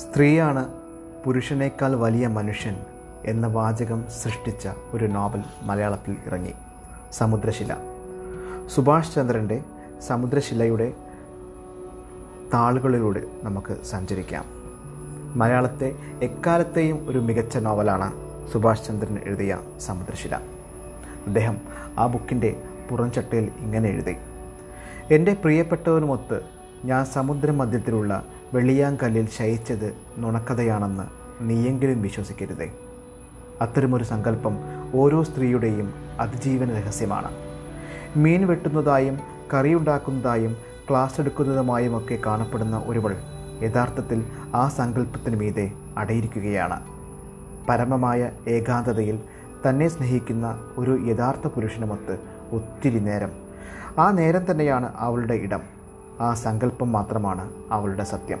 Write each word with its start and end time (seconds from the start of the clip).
സ്ത്രീയാണ് 0.00 0.68
പുരുഷനേക്കാൾ 1.24 1.96
വലിയ 1.96 2.26
മനുഷ്യൻ 2.26 2.76
എന്ന 3.24 3.46
വാചകം 3.46 4.04
സൃഷ്ടിച്ച 4.22 4.68
ഒരു 4.92 5.04
നോവൽ 5.04 5.42
മലയാളത്തിൽ 5.62 6.16
ഇറങ്ങി. 6.26 6.52
സമുദ്രശില. 7.12 7.76
സുഭാഷ് 8.74 9.14
ചന്ദ്രന്റെ 9.14 9.62
സമുദ്രശിലയുടെ 10.06 10.92
താളുകളിലൂടെ 12.54 13.22
നമുക്ക് 13.42 13.76
സഞ്ചരിക്കാം. 13.84 14.44
മലയാളത്തെ 15.38 15.96
എക്കാലത്തെയും 16.22 17.08
ഒരു 17.08 17.18
മികച്ച 17.18 17.58
നോവലാണ് 17.58 18.12
സുഭാഷ് 18.52 18.86
ചന്ദ്രൻ 18.86 19.18
എഴുതിയ 19.24 19.58
സമുദ്രശില. 19.80 20.34
അദ്ദേഹം 21.26 21.56
ആ 21.98 22.06
ബുക്കിന്റെ 22.06 22.62
പുറംചട്ടയിൽ 22.90 23.50
ഇങ്ങനെ 23.58 23.88
എഴുതി. 23.88 24.16
എന്റെ 25.10 25.32
പ്രിയപ്പെട്ടവനുമൊത്ത് 25.32 26.40
ഞാൻ 26.84 27.04
സമുദ്രമധ്യത്തിലുള്ള 27.04 28.24
വെള്ളിയാങ്കല്ലിൽ 28.54 29.28
ശയിച്ചത് 29.28 29.94
നുണക്കഥയാണെന്ന് 30.18 31.02
നീയെങ്കിലും 31.40 32.02
വിശ്വസിക്കരുതേ. 32.02 32.72
അത്തരമൊരു 33.60 34.04
സങ്കല്പം 34.04 34.58
ഓരോ 34.94 35.22
സ്ത്രീയുടെയും 35.22 35.94
അതിജീവന 36.20 36.78
രഹസ്യമാണ്. 36.78 37.30
മീൻ 38.16 38.46
വെട്ടുന്നതായും 38.46 39.18
കറിയുണ്ടാക്കുന്നതായും 39.54 40.56
ക്ലാസ് 40.90 41.20
എടുക്കുന്നതുമായും 41.20 41.98
ഒക്കെ 41.98 42.18
കാണപ്പെടുന്ന 42.26 42.82
ഒരുവൾ 42.86 43.16
യഥാർത്ഥത്തിൽ 43.62 44.24
ആ 44.54 44.68
സങ്കല്പത്തിന് 44.68 45.36
മീതെ 45.36 45.72
അടയിരിക്കുകയാണ്. 45.98 46.80
പരമമായ 47.68 48.30
ഏകാന്തതയിൽ 48.48 49.20
തന്നെ 49.68 49.88
സ്നേഹിക്കുന്ന 49.88 50.60
ഒരു 50.78 51.06
യഥാർത്ഥ 51.06 51.46
പുരുഷനുമൊത്ത് 51.46 52.18
ഒത്തിരി 52.52 52.98
നേരം. 52.98 53.30
ആ 53.98 54.10
നേരം 54.10 54.50
തന്നെയാണ് 54.50 54.92
അവളുടെ 54.96 55.34
ഇടം. 55.34 55.79
ആ 56.20 56.34
സങ്കല്പം 56.34 56.92
മാത്രമാണ് 56.92 57.50
അവളുടെ 57.70 58.04
സത്യം. 58.04 58.38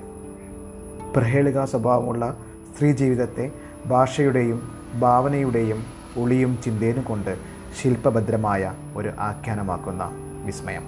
പ്രഹേളിക 1.16 1.64
സ്വഭാവമുള്ള 1.64 2.36
സ്ത്രീ 2.74 2.92
ജീവിതത്തെ 2.92 3.52
ഭാഷയുടെയും 3.86 4.70
ഭാവനയുടെയും 5.00 5.84
ഒളിയും 6.18 6.58
ചിന്തേനും 6.64 7.04
കൊണ്ട് 7.04 7.36
ശില്പഭദ്രമായ 7.82 8.72
ഒരു 8.96 9.08
ആഖ്യാനമാക്കുന്ന 9.08 10.10
വിസ്മയം. 10.44 10.82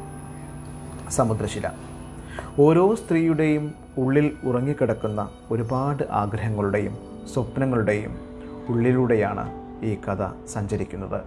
സമുദ്രശില. 1.10 1.70
ഓരോ 2.58 2.94
സ്ത്രീയുടെയും 2.94 3.74
ഉള്ളിൽ 3.98 4.36
ഉറങ്ങിക്കിടക്കുന്ന 4.44 5.28
ഒരുപാട് 5.50 6.02
ആഗ്രഹങ്ങളുടെയും 6.10 6.98
സ്വപ്നങ്ങളുടെയും 7.34 8.18
ഉള്ളിലൂടെയാണ് 8.68 9.50
ഈ 9.84 9.94
കഥ 9.94 10.46
സഞ്ചരിക്കുന്നത്. 10.48 11.20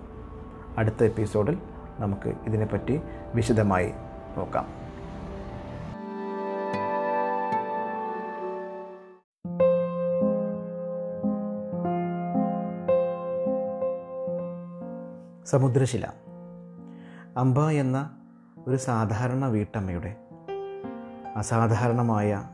അടുത്ത 0.77 1.03
എപ്പിസോഡിൽ 1.03 1.57
നമുക്ക് 1.99 2.33
ഇതിനെപ്പറ്റി 2.47 3.01
വിശദമായി 3.35 3.91
നോക്കാം. 4.37 4.84
സമുദ്രശില. 15.45 16.05
അംബ 17.37 17.59
എന്ന 17.59 18.17
ഒരു 18.67 18.75
സാധാരണ 18.75 19.45
വീട്ടമ്മയുടെ 19.45 20.15
അസാധാരണമായ 21.35 22.49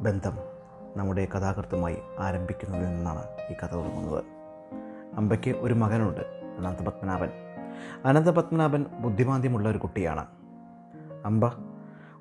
ബന്ധം 0.00 0.32
നമ്മുടെ 0.96 1.28
കഥാകൃത്തുമായി 1.36 1.96
ആരംഭിക്കുന്നതിൽ 2.18 2.86
നിന്നാണ് 2.86 3.22
ഈ 3.50 3.54
കഥ 3.62 3.74
തുടങ്ങുന്നത്. 3.74 4.24
അമ്പയ്ക്ക് 5.14 5.50
ഒരു 5.50 5.74
മകനുണ്ട് 5.74 6.20
അനന്തപത്മനാഭൻ 6.58 7.28
അനന്തപത്മനാഭൻ 8.04 8.86
ബുദ്ധിമാന്ദ്യമുള്ള 9.00 9.68
ഒരു 9.68 9.78
കുട്ടിയാണ്. 9.78 10.26
അമ്പ 11.24 11.52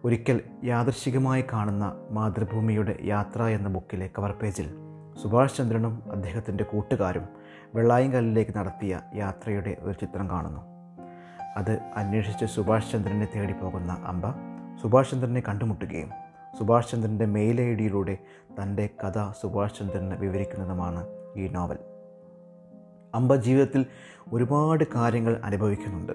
ഒരിക്കൽ 0.03 0.41
യാദൃശികമായി 0.63 1.45
കാണുന്ന 1.53 1.95
മാതൃഭൂമിയുടെ 2.11 2.99
യാത്ര 3.03 3.43
എന്ന 3.43 3.69
ബുക്കിലെ 3.69 4.09
കവർ 4.17 4.31
പേജിൽ 4.31 4.75
സുഭാഷ് 5.23 5.57
ചന്ദ്രനും 5.57 6.11
അദ്ദേഹത്തിന്റെ 6.11 6.63
കൂട്ടുകാരും 6.63 7.44
വെള്ളായങ്കല്ലിലേക്ക് 7.73 8.57
നടത്തിയ 8.57 9.01
യാത്രയുടെ 9.15 9.77
ഒരു 9.79 9.93
ചിത്രം 9.93 10.29
കാണുന്നു. 10.29 10.61
അത് 11.57 11.79
അന്വേഷിച്ച് 11.95 12.45
സുഭാഷ് 12.45 12.91
ചന്ദ്രനെ 12.91 13.27
തേടി 13.35 13.53
പോകുന്ന 13.53 13.93
അമ്പ 13.93 14.25
സുഭാഷ് 14.81 15.11
ചന്ദ്രനെ 15.11 15.41
കണ്ടുമുട്ടുകയും 15.47 16.09
സുഭാഷ് 16.59 16.91
ചന്ദ്രന്റെ 16.91 17.25
മെയിൽ 17.25 17.61
ഐ 17.61 17.75
ഡിയിലൂടെ 17.75 18.17
തന്റെ 18.61 18.89
കഥ 19.03 19.31
സുഭാഷ് 19.41 19.79
ചന്ദ്രന് 19.79 20.15
വിവരിക്കുന്നതുമാണ് 20.15 21.05
ഈ 21.37 21.47
നോവൽ. 21.47 21.77
അമ്പ 23.15 23.35
ജീവിതത്തിൽ 23.35 23.85
ഒരുപാട് 24.33 24.83
കാര്യങ്ങൾ 24.95 25.41
അനുഭവിക്കുന്നുണ്ട്. 25.43 26.13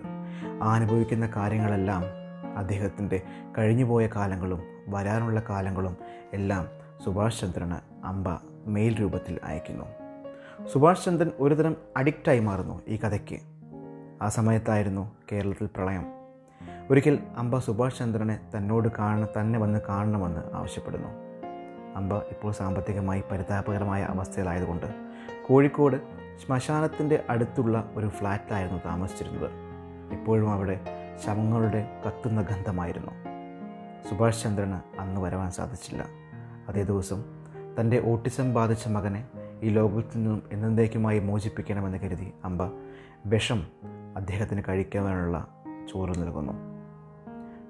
ആ 0.65 0.75
അനുഭവിക്കുന്ന 0.75 1.33
കാര്യങ്ങളെല്ലാം 1.37 2.03
അദ്ദേഹത്തിന്റെ 2.56 3.22
കഴിഞ്ഞുപോയ 3.59 4.09
കാലങ്ങളും 4.16 4.62
വരാനുള്ള 4.89 5.43
കാലങ്ങളും 5.50 5.97
എല്ലാം 6.33 6.69
സുഭാഷ് 7.05 7.41
ചന്ദ്രന് 7.41 8.06
അമ്പ 8.06 8.28
മെയിൽ 8.66 9.00
രൂപത്തിൽ 9.00 9.41
അയക്കുന്നു 9.44 9.84
സുഭാഷ് 10.66 11.04
ചന്ദ്രൻ 11.04 11.31
ഒരുതരം 11.38 11.76
അഡിക്റ്റായി 11.97 12.41
മാറുന്നു 12.41 12.82
ഈ 12.88 12.97
കഥയ്ക്ക്. 12.97 13.41
ആ 14.22 14.28
സമയത്തായിരുന്നു 14.28 15.12
കേരളത്തിൽ 15.32 15.69
പ്രളയം. 15.76 16.06
ഒരിക്കൽ 16.91 17.19
അമ്പ 17.37 17.59
സുഭാഷ് 17.59 17.98
ചന്ദ്രനെ 17.98 18.41
തന്നോട് 18.56 18.88
കാണ 18.98 19.26
തന്നെ 19.26 19.59
വന്ന് 19.59 19.78
കാണണമെന്ന് 19.88 20.41
ആവശ്യപ്പെടുന്നു. 20.54 21.09
അമ്പ 21.97 22.15
ഇപ്പോൾ 22.15 22.53
സാമ്പത്തികമായി 22.53 23.22
പരിതാപകരമായ 23.32 24.03
അവസ്ഥയിലായതുകൊണ്ട് 24.03 24.87
കോഴിക്കോട് 25.47 25.97
ശ്മശാനത്തിന്റെ 26.47 27.25
അടുത്തുള്ള 27.31 27.91
ഒരു 27.94 28.09
ഫ്ലാറ്റിലായിരുന്നു 28.09 28.81
താമസിച്ചിരുന്നത്. 28.84 29.50
ഇപ്പോഴും 30.12 30.53
അവിടെ 30.53 30.81
ശവങ്ങളുടെ 31.25 32.03
കത്തുന്ന 32.06 32.42
ഗന്ധമായിരുന്നു. 32.42 33.10
സുഭാഷ് 34.10 34.42
ചന്ദ്രന് 34.42 35.00
അന്ന് 35.00 35.21
വരവാൻ 35.21 35.50
സാധിച്ചില്ല. 35.50 36.06
അതേ 36.69 36.82
ദിവസം 36.82 37.25
തന്റെ 37.81 38.03
ഓട്ടിസം 38.04 38.54
ബാധിച്ച 38.54 38.88
മകനെ 38.88 39.27
ഈ 39.62 39.69
ലോകത്തിൽ 39.69 40.16
നിന്നും 40.16 40.43
എന്നേക്കുമായി 40.53 41.19
മോചിപ്പിക്കണമെന്ന് 41.19 41.98
കരുതി 41.98 42.32
അമ്പ 42.44 42.72
വിഷം 43.26 43.66
അദ്ദേഹത്തിന് 44.16 44.62
കഴിക്കാനുള്ള 44.69 45.48
ചോറ് 45.93 46.10
നൽകുന്നു. 46.10 46.53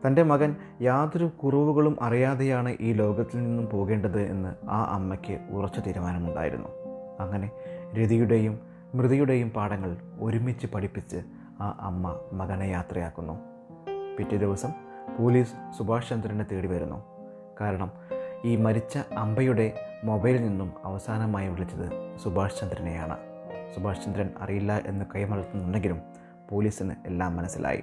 തന്റെ 0.07 0.23
മകൻ 0.23 0.57
യാതൊരു 0.83 1.27
കുറവുകളും 1.27 1.97
അറിയാതെയാണ് 2.03 2.77
ഈ 2.81 2.93
ലോകത്തിൽ 2.93 3.43
നിന്നും 3.43 3.69
പോകേണ്ടത് 3.69 4.21
എന്ന് 4.21 4.55
ആ 4.71 4.85
അമ്മയ്ക്ക് 4.95 5.39
ഉറച്ച 5.51 5.79
തീരുമാനമുണ്ടായിരുന്നു. 5.79 6.69
അങ്ങനെ 7.21 7.51
രതിയുടെയും 7.95 8.61
മൃതിയുടെയും 8.95 9.51
പാഠങ്ങൾ 9.51 9.97
ഒരുമിച്ച് 10.21 10.67
പഠിപ്പിച്ച് 10.67 11.17
ആ 11.61 11.79
അമ്മ 11.81 12.21
മകനെ 12.33 12.65
യാത്രയാക്കുന്നു. 12.65 13.33
പിറ്റേ 14.19 14.37
ദിവസം 14.37 14.69
പോലീസ് 15.19 15.53
സുഭാഷ് 15.79 16.11
ചന്ദ്രനെ 16.11 16.45
തേടി 16.45 16.67
വരുന്നു. 16.67 17.03
കാരണം 17.61 17.91
ഈ 18.45 18.57
മരിച്ച 18.57 18.99
അമ്പയുടെ 19.19 19.73
മൊബൈലിൽ 20.05 20.43
നിന്നും 20.43 20.73
അവസാനമായി 20.85 21.49
വിളിച്ചത് 21.49 22.17
സുഭാഷ് 22.23 22.61
ചന്ദ്രനെയാണ്. 22.61 23.17
സുഭാഷ് 23.77 24.05
ചന്ദ്രൻ 24.05 24.31
അറിയില്ല 24.41 24.81
എന്ന് 24.87 25.05
കൈമലർത്തുന്നുണ്ടെങ്കിലും 25.15 26.01
പോലീസിന് 26.51 26.95
എല്ലാം 27.07 27.37
മനസ്സിലായി. 27.37 27.83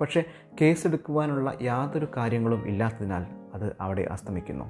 പക്ഷേ 0.00 0.24
കേസെടുക്കുവാനുള്ള 0.60 1.52
യാതൊരു 1.62 2.08
കാര്യങ്ങളും 2.16 2.68
ഇല്ലാത്തതിനാൽ 2.68 3.26
അത് 3.54 3.76
അവിടെ 3.80 4.02
അസ്തമിക്കുന്നു. 4.02 4.64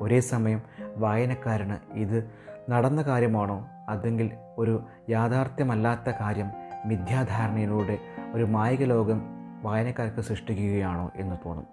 ഒരേ 0.00 0.20
സമയം 0.20 0.62
വായനക്കാരന് 0.96 1.76
ഇത് 1.92 2.30
നടന്ന 2.70 3.02
കാര്യമാണോ? 3.02 3.68
അതെങ്കിൽ 3.88 4.30
ഒരു 4.58 4.82
യാഥാർത്ഥ്യമല്ലാത്ത 5.10 6.16
കാര്യം 6.20 6.46
മിഥ്യാധാരണയിലൂടെ 6.84 7.98
ഒരു 8.32 8.44
മായിക 8.44 8.84
ലോകം 8.84 9.22
വായനക്കാർക്ക് 9.62 10.20
സൃഷ്ടിക്കുകയാണോ 10.20 11.10
എന്ന് 11.16 11.36
തോന്നും. 11.46 11.66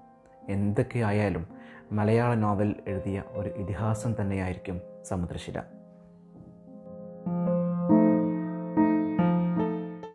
എന്തൊക്കെയായാലും 0.50 1.46
മലയാള 1.92 2.36
നോവൽ 2.36 2.76
എഴുതിയ 2.88 3.24
ഒരു 3.32 3.50
ഇതിഹാസം 3.50 4.16
തന്നെയായിരിക്കും 4.22 4.82
സമുദ്രശില. 5.06 5.60